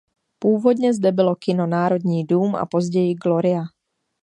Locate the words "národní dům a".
1.67-2.65